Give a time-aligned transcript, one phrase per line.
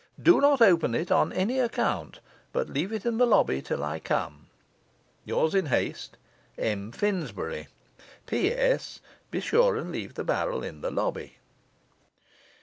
[0.19, 3.99] Do not open it on any account, but leave it in the lobby till I
[3.99, 4.47] come.
[5.25, 6.17] Yours in haste,
[6.57, 6.91] M.
[6.91, 7.67] FINSBURY.
[8.25, 8.99] P.S.
[9.29, 11.37] Be sure and leave the barrel in the lobby.